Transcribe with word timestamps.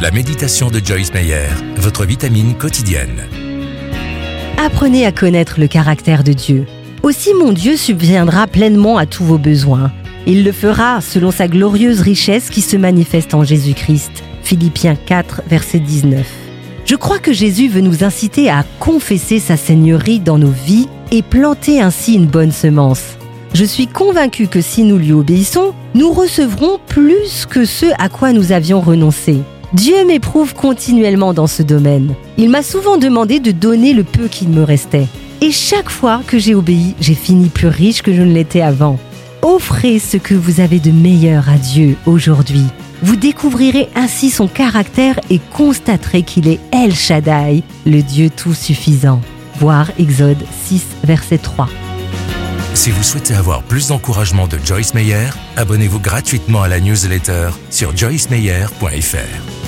La 0.00 0.10
méditation 0.10 0.70
de 0.70 0.80
Joyce 0.82 1.12
Meyer, 1.12 1.48
votre 1.76 2.06
vitamine 2.06 2.54
quotidienne. 2.54 3.28
Apprenez 4.56 5.04
à 5.04 5.12
connaître 5.12 5.60
le 5.60 5.66
caractère 5.66 6.24
de 6.24 6.32
Dieu. 6.32 6.64
Aussi 7.02 7.34
mon 7.34 7.52
Dieu 7.52 7.76
subviendra 7.76 8.46
pleinement 8.46 8.96
à 8.96 9.04
tous 9.04 9.24
vos 9.24 9.36
besoins. 9.36 9.92
Il 10.26 10.42
le 10.42 10.52
fera 10.52 11.02
selon 11.02 11.30
sa 11.30 11.48
glorieuse 11.48 12.00
richesse 12.00 12.48
qui 12.48 12.62
se 12.62 12.78
manifeste 12.78 13.34
en 13.34 13.44
Jésus-Christ. 13.44 14.24
Philippiens 14.42 14.96
4, 14.96 15.42
verset 15.46 15.80
19. 15.80 16.26
Je 16.86 16.96
crois 16.96 17.18
que 17.18 17.34
Jésus 17.34 17.68
veut 17.68 17.82
nous 17.82 18.02
inciter 18.02 18.48
à 18.48 18.64
confesser 18.78 19.38
sa 19.38 19.58
Seigneurie 19.58 20.18
dans 20.18 20.38
nos 20.38 20.50
vies 20.64 20.88
et 21.12 21.20
planter 21.20 21.82
ainsi 21.82 22.14
une 22.14 22.26
bonne 22.26 22.52
semence. 22.52 23.18
Je 23.52 23.66
suis 23.66 23.86
convaincu 23.86 24.46
que 24.46 24.62
si 24.62 24.82
nous 24.82 24.96
lui 24.96 25.12
obéissons, 25.12 25.74
nous 25.92 26.10
recevrons 26.10 26.80
plus 26.86 27.44
que 27.44 27.66
ce 27.66 27.86
à 27.98 28.08
quoi 28.08 28.32
nous 28.32 28.52
avions 28.52 28.80
renoncé. 28.80 29.42
Dieu 29.72 30.04
m'éprouve 30.04 30.54
continuellement 30.54 31.32
dans 31.32 31.46
ce 31.46 31.62
domaine. 31.62 32.14
Il 32.36 32.50
m'a 32.50 32.62
souvent 32.62 32.96
demandé 32.96 33.38
de 33.38 33.52
donner 33.52 33.92
le 33.92 34.02
peu 34.02 34.26
qu'il 34.26 34.48
me 34.48 34.64
restait. 34.64 35.06
Et 35.40 35.52
chaque 35.52 35.90
fois 35.90 36.22
que 36.26 36.38
j'ai 36.40 36.56
obéi, 36.56 36.96
j'ai 37.00 37.14
fini 37.14 37.48
plus 37.48 37.68
riche 37.68 38.02
que 38.02 38.12
je 38.12 38.22
ne 38.22 38.32
l'étais 38.32 38.62
avant. 38.62 38.98
Offrez 39.42 40.00
ce 40.00 40.16
que 40.16 40.34
vous 40.34 40.60
avez 40.60 40.80
de 40.80 40.90
meilleur 40.90 41.48
à 41.48 41.56
Dieu 41.56 41.96
aujourd'hui. 42.04 42.64
Vous 43.02 43.16
découvrirez 43.16 43.88
ainsi 43.94 44.30
son 44.30 44.48
caractère 44.48 45.20
et 45.30 45.40
constaterez 45.54 46.22
qu'il 46.22 46.48
est 46.48 46.60
El 46.72 46.94
Shaddai, 46.94 47.62
le 47.86 48.02
Dieu 48.02 48.28
tout 48.28 48.54
suffisant. 48.54 49.20
Voir 49.60 49.90
Exode 49.98 50.44
6, 50.64 50.84
verset 51.04 51.38
3. 51.38 51.68
Si 52.74 52.90
vous 52.90 53.02
souhaitez 53.02 53.34
avoir 53.34 53.62
plus 53.62 53.88
d'encouragement 53.88 54.46
de 54.46 54.58
Joyce 54.64 54.94
Meyer, 54.94 55.30
abonnez-vous 55.56 56.00
gratuitement 56.00 56.62
à 56.62 56.68
la 56.68 56.80
newsletter 56.80 57.50
sur 57.70 57.96
joycemeyer.fr. 57.96 59.59